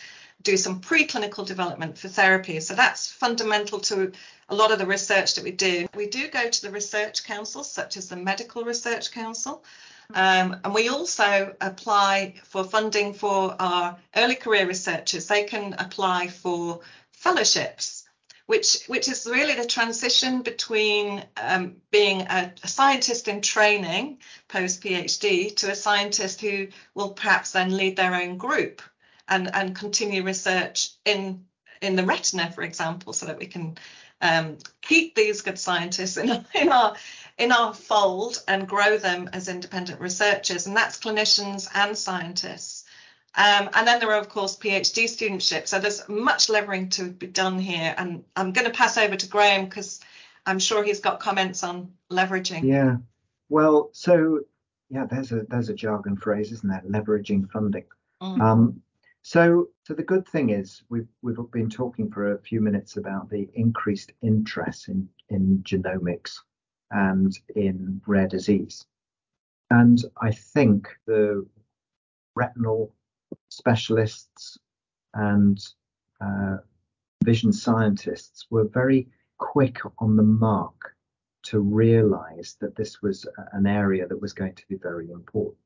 [0.43, 2.61] do some preclinical development for therapy.
[2.61, 4.13] So that's fundamental to
[4.49, 5.87] a lot of the research that we do.
[5.95, 9.65] We do go to the research councils, such as the Medical Research Council.
[10.15, 15.27] Um, and we also apply for funding for our early career researchers.
[15.27, 16.81] They can apply for
[17.13, 18.05] fellowships,
[18.47, 24.83] which, which is really the transition between um, being a, a scientist in training post
[24.83, 28.83] PhD to a scientist who will perhaps then lead their own group
[29.33, 31.45] and, and continue research in
[31.81, 33.77] in the retina, for example, so that we can
[34.21, 36.95] um, keep these good scientists in, in our
[37.39, 42.85] in our fold and grow them as independent researchers, and that's clinicians and scientists.
[43.35, 45.69] Um, and then there are, of course, PhD studentships.
[45.69, 47.95] So there's much levering to be done here.
[47.97, 50.01] And I'm going to pass over to Graham because
[50.45, 52.65] I'm sure he's got comments on leveraging.
[52.65, 52.97] Yeah.
[53.49, 54.41] Well, so
[54.91, 56.83] yeah, there's a there's a jargon phrase, isn't there?
[56.87, 57.85] Leveraging funding.
[58.21, 58.41] Mm.
[58.41, 58.83] Um,
[59.23, 63.31] so, so the good thing is we've we've been talking for a few minutes about
[63.31, 66.39] the increased interest in in genomics
[66.91, 68.85] and in rare disease,
[69.71, 71.47] and I think the
[72.35, 72.95] retinal
[73.49, 74.59] specialists
[75.15, 75.59] and
[76.21, 76.57] uh,
[77.25, 79.09] vision scientists were very
[79.39, 80.97] quick on the mark
[81.43, 85.57] to realize that this was an area that was going to be very important.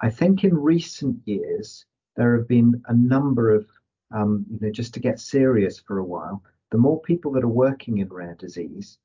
[0.00, 1.84] I think in recent years,
[2.16, 3.66] there have been a number of,
[4.10, 7.48] um, you know, just to get serious for a while, the more people that are
[7.48, 8.98] working in rare disease,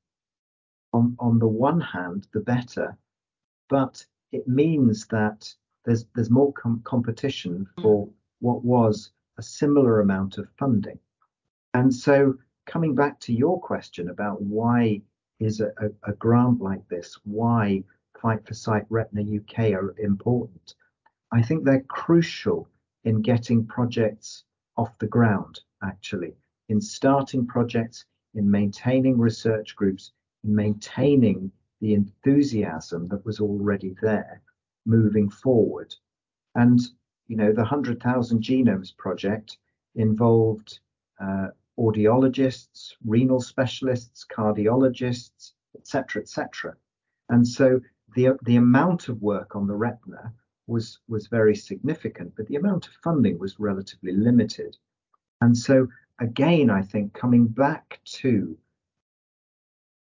[0.92, 2.96] on, on the one hand, the better,
[3.68, 5.52] but it means that
[5.84, 8.08] there's there's more com- competition for
[8.40, 10.98] what was a similar amount of funding.
[11.74, 15.02] And so coming back to your question about why
[15.38, 17.82] is a, a, a grant like this, why
[18.20, 20.74] Fight for Sight Retina UK are important,
[21.32, 22.68] I think they're crucial
[23.04, 24.44] in getting projects
[24.76, 26.34] off the ground, actually,
[26.68, 30.12] in starting projects, in maintaining research groups,
[30.44, 34.42] in maintaining the enthusiasm that was already there
[34.86, 35.94] moving forward.
[36.54, 36.80] And,
[37.28, 39.58] you know, the 100,000 Genomes Project
[39.94, 40.80] involved
[41.20, 46.76] uh, audiologists, renal specialists, cardiologists, etc., etc.
[47.28, 47.80] And so
[48.14, 50.32] the, the amount of work on the retina
[50.70, 54.76] was was very significant, but the amount of funding was relatively limited.
[55.40, 55.88] And so
[56.20, 58.56] again, I think coming back to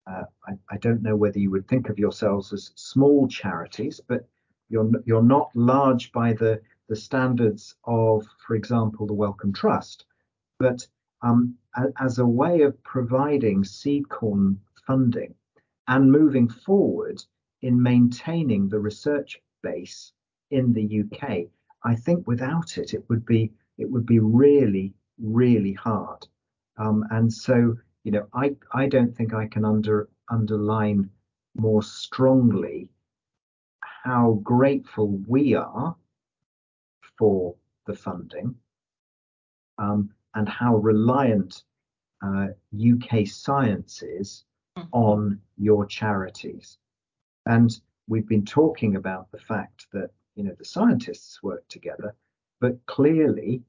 [0.07, 4.27] uh, I, I, don't know whether you would think of yourselves as small charities, but
[4.69, 10.05] you're you're not large by the the standards of, for example, the Wellcome Trust,
[10.59, 10.85] but
[11.21, 11.55] um,
[11.99, 15.33] as a way of providing seed corn funding
[15.87, 17.23] and moving forward
[17.61, 20.11] in maintaining the research base
[20.53, 21.47] in the UK.
[21.83, 26.27] I think without it, it would be it would be really really hard.
[26.77, 31.09] Um, and so you know, I I don't think I can under underline
[31.55, 32.89] more strongly
[33.81, 35.95] how grateful we are
[37.17, 38.55] for the funding
[39.77, 41.63] um, and how reliant
[42.21, 44.45] uh, UK science is
[44.77, 44.87] mm-hmm.
[44.91, 46.77] on your charities.
[47.45, 47.71] And
[48.07, 52.15] we've been talking about the fact that you know the scientists work together
[52.59, 53.61] but clearly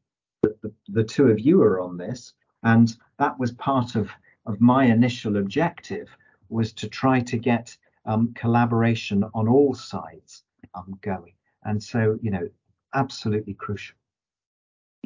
[0.45, 2.35] the, the, the two of you are on this.
[2.63, 4.11] And that was part of
[4.47, 6.09] of my initial objective
[6.51, 11.33] was to try to get um, collaboration on all sides um, going.
[11.65, 12.49] And so you know
[12.95, 13.97] absolutely crucial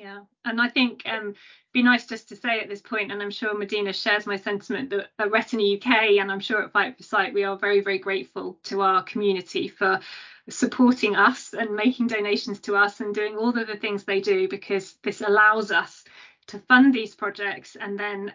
[0.03, 1.35] yeah, and I think um,
[1.73, 4.91] be nice just to say at this point, and I'm sure Medina shares my sentiment
[4.91, 7.99] that at Retina UK and I'm sure at Fight for Sight we are very very
[7.99, 10.01] grateful to our community for
[10.49, 14.49] supporting us and making donations to us and doing all of the things they do
[14.49, 16.05] because this allows us
[16.47, 18.33] to fund these projects and then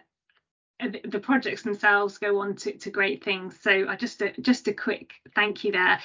[0.80, 3.58] uh, the projects themselves go on to, to great things.
[3.60, 6.00] So I just a, just a quick thank you there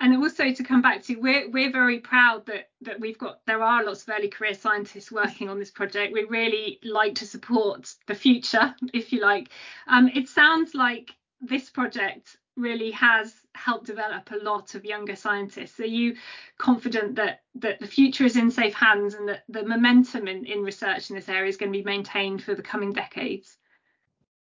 [0.00, 3.62] and also to come back to we're we're very proud that that we've got there
[3.62, 7.94] are lots of early career scientists working on this project we really like to support
[8.06, 9.50] the future if you like
[9.86, 15.80] um, it sounds like this project really has helped develop a lot of younger scientists.
[15.80, 16.16] Are you
[16.58, 20.62] confident that that the future is in safe hands and that the momentum in, in
[20.62, 23.56] research in this area is going to be maintained for the coming decades?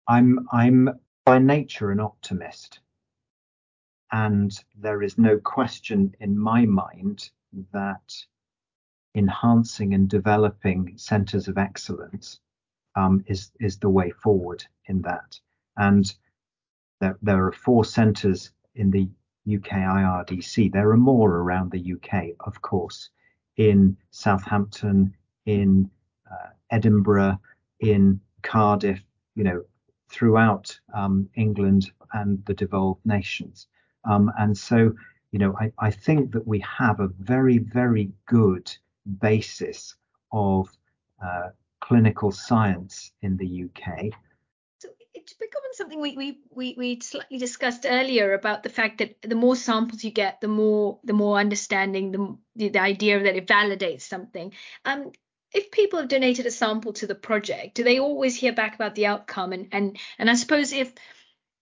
[0.07, 2.79] I'm I'm by nature an optimist.
[4.11, 7.29] And there is no question in my mind
[7.73, 8.15] that
[9.15, 12.39] enhancing and developing centres of excellence
[12.95, 15.39] um, is is the way forward in that.
[15.75, 16.13] And
[16.99, 19.09] there, there are four centres in the
[19.47, 20.71] UK IRDC.
[20.71, 23.09] There are more around the UK, of course,
[23.55, 25.89] in Southampton, in
[26.29, 27.39] uh, Edinburgh,
[27.79, 29.01] in Cardiff,
[29.35, 29.63] you know,
[30.09, 33.67] throughout um, England and the devolved nations.
[34.07, 34.93] Um, and so,
[35.31, 38.71] you know, I, I think that we have a very, very good
[39.19, 39.95] basis
[40.31, 40.69] of
[41.23, 41.49] uh,
[41.79, 44.11] clinical science in the UK.
[44.79, 49.21] So up on something we, we we we slightly discussed earlier about the fact that
[49.21, 53.35] the more samples you get, the more the more understanding, the the, the idea that
[53.35, 54.53] it validates something.
[54.85, 55.11] Um,
[55.53, 58.95] if people have donated a sample to the project, do they always hear back about
[58.95, 59.53] the outcome?
[59.53, 60.93] And and and I suppose if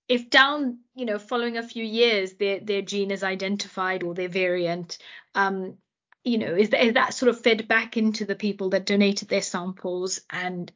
[0.08, 4.30] if down, you know, following a few years, their their gene is identified or their
[4.30, 4.98] variant,
[5.34, 5.78] um,
[6.24, 9.30] you know, is that, is that sort of fed back into the people that donated
[9.30, 10.22] their samples?
[10.30, 10.72] And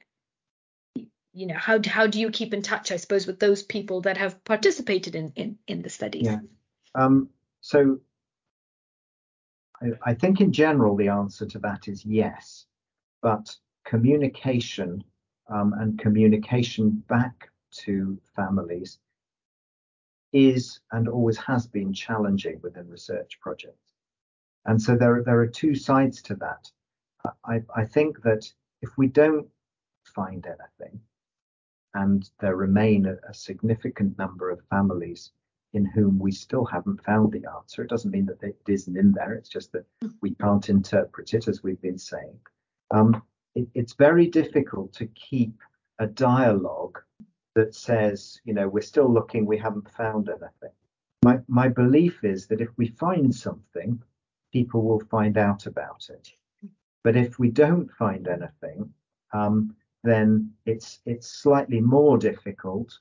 [1.32, 4.18] you know how how do you keep in touch i suppose with those people that
[4.18, 6.40] have participated in in, in the studies yeah.
[6.96, 7.30] Um,
[7.62, 8.00] so
[9.82, 12.66] I, I think in general the answer to that is yes.
[13.22, 13.56] But
[13.86, 15.04] communication
[15.50, 17.50] um, and communication back
[17.84, 19.00] to families
[20.34, 23.94] is and always has been challenging within research projects.
[24.66, 26.70] And so there, there are two sides to that.
[27.46, 28.52] I, I think that
[28.82, 29.48] if we don't
[30.04, 31.00] find anything,
[31.96, 35.32] and there remain a, a, significant number of families
[35.74, 39.12] in whom we still haven't found the answer, it doesn't mean that it isn't in
[39.12, 39.86] there, it's just that
[40.22, 42.40] we can't interpret it as we've been saying.
[42.92, 43.22] Um,
[43.56, 45.54] it, it's very difficult to keep
[46.00, 47.00] a dialogue
[47.60, 50.76] that says, you know, we're still looking, we haven't found anything.
[51.24, 54.02] My, my belief is that if we find something,
[54.54, 56.32] people will find out about it.
[57.04, 58.94] But if we don't find anything,
[59.34, 62.98] um, then it's it's slightly more difficult.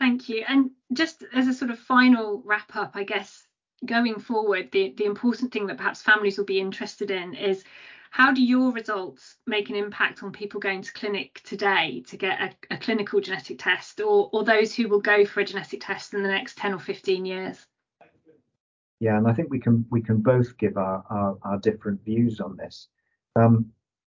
[0.00, 0.44] Thank you.
[0.48, 3.46] And just as a sort of final wrap up, I guess
[3.84, 7.64] going forward, the, the important thing that perhaps families will be interested in is
[8.10, 12.40] how do your results make an impact on people going to clinic today to get
[12.40, 16.14] a, a, clinical genetic test or, or those who will go for a genetic test
[16.14, 17.66] in the next 10 or 15 years?
[19.00, 22.40] Yeah, and I think we can we can both give our, our, our different views
[22.40, 22.88] on this.
[23.34, 23.70] Um,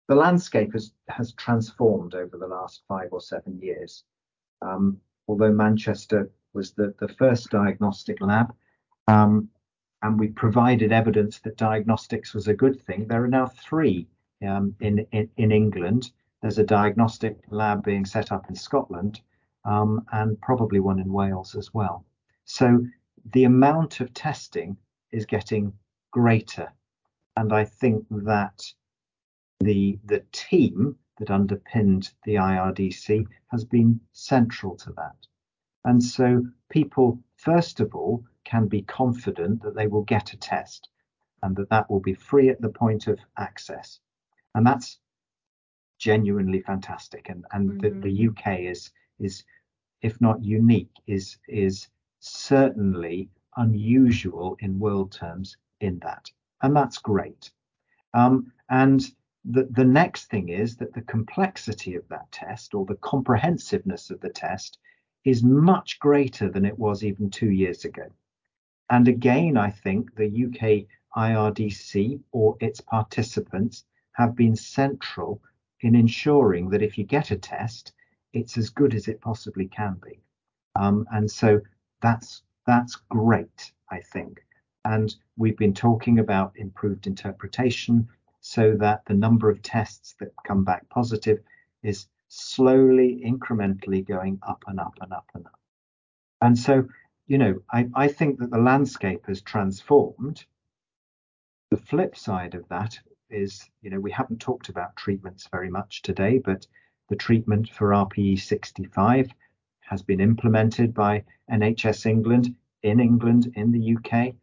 [0.07, 4.05] the landscape has, has transformed over the last five or seven years.
[4.63, 8.55] Um, although Manchester was the, the first diagnostic lab,
[9.07, 9.49] um,
[10.03, 13.07] and we provided evidence that diagnostics was a good thing.
[13.07, 14.07] There are now three
[14.47, 16.13] um, in, in, in England.
[16.41, 19.21] There's a diagnostic lab being set up in Scotland
[19.65, 22.05] um, and probably one in Wales as well.
[22.45, 22.87] So
[23.33, 24.77] the amount of testing
[25.11, 25.73] is getting
[26.13, 26.73] greater.
[27.37, 28.73] And I think that
[29.61, 35.17] the, the team that underpinned the IRDC has been central to that.
[35.85, 40.89] And so people, first of all, can be confident that they will get a test
[41.43, 44.01] and that that will be free at the point of access.
[44.55, 44.99] And that's
[45.99, 47.29] genuinely fantastic.
[47.29, 48.01] And, and mm-hmm.
[48.01, 48.91] the, the UK is,
[49.21, 49.45] is,
[50.01, 51.89] if not unique, is, is
[52.21, 53.29] certainly
[53.59, 56.31] unusual in world terms in that.
[56.63, 57.51] And that's great.
[58.15, 59.05] Um, and
[59.45, 64.21] the, the next thing is that the complexity of that test or the comprehensiveness of
[64.21, 64.79] the test
[65.25, 68.07] is much greater than it was even two years ago.
[68.91, 70.87] And again, I think the UK
[71.17, 75.43] IRDC or its participants have been central
[75.81, 77.93] in ensuring that if you get a test,
[78.33, 80.21] it's as good as it possibly can be.
[80.77, 81.61] Um, and so
[82.01, 84.45] that's that's great, I think.
[84.85, 88.09] And we've been talking about improved interpretation
[88.41, 91.41] so that the number of tests that come back positive
[91.83, 95.61] is slowly, incrementally going up and up and up and up.
[96.41, 96.87] And so
[97.29, 100.45] you know, I, I think that the landscape has transformed.
[101.71, 102.99] The flip side of that
[103.29, 106.67] is, you know, we haven't talked about treatments very much today, but
[107.11, 109.31] the treatment for RPE65
[109.81, 114.35] has been implemented by NHS England in England, in the UK.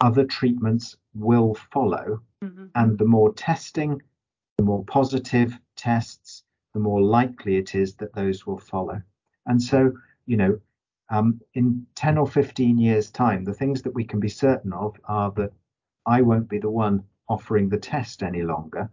[0.00, 2.20] Other treatments will follow.
[2.42, 2.66] Mm-hmm.
[2.74, 4.02] And the more testing,
[4.56, 6.42] the more positive tests,
[6.74, 9.00] the more likely it is that those will follow.
[9.46, 9.92] And so,
[10.26, 10.60] you know,
[11.10, 14.96] um, in 10 or 15 years' time, the things that we can be certain of
[15.04, 15.52] are that
[16.06, 18.90] I won't be the one offering the test any longer.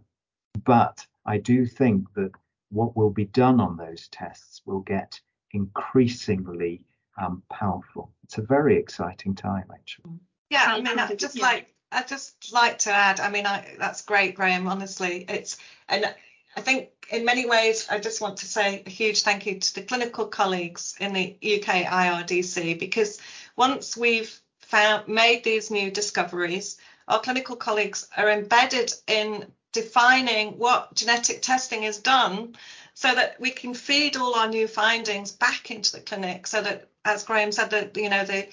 [0.64, 2.32] But I do think that
[2.70, 5.20] what will be done on those tests will get
[5.52, 6.82] increasingly
[7.18, 8.12] um, powerful.
[8.24, 10.20] It's a very exciting time, actually.
[10.50, 13.20] Yeah, I mean, I just like I just like to add.
[13.20, 14.68] I mean, I, that's great, Graham.
[14.68, 15.58] Honestly, it's
[15.90, 16.14] and
[16.56, 19.76] I think in many ways, I just want to say a huge thank you to
[19.76, 23.20] the clinical colleagues in the UK IRDC because
[23.56, 26.78] once we've found made these new discoveries,
[27.08, 32.56] our clinical colleagues are embedded in defining what genetic testing is done
[32.94, 36.88] so that we can feed all our new findings back into the clinic so that
[37.04, 38.48] as Graham said that you know the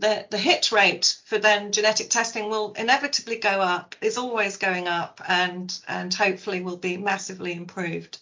[0.00, 4.88] the, the hit rate for then genetic testing will inevitably go up, is always going
[4.88, 8.18] up, and and hopefully will be massively improved.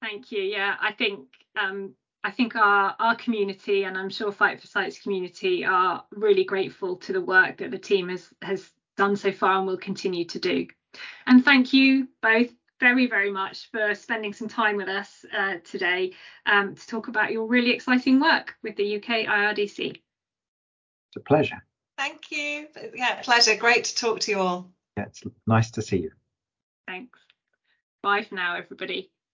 [0.00, 0.42] Thank you.
[0.42, 1.94] Yeah, I think um,
[2.24, 6.96] I think our our community and I'm sure Fight for Sight's community are really grateful
[6.96, 10.38] to the work that the team has has done so far and will continue to
[10.38, 10.66] do.
[11.26, 12.50] And thank you both
[12.82, 16.12] very, very much for spending some time with us uh, today
[16.46, 19.78] um, to talk about your really exciting work with the UK IRDC.
[19.78, 21.64] It's a pleasure.
[21.96, 22.66] Thank you.
[22.92, 23.54] Yeah, pleasure.
[23.54, 24.72] Great to talk to you all.
[24.96, 26.10] Yeah, it's nice to see you.
[26.88, 27.20] Thanks.
[28.02, 29.12] Bye for now, everybody.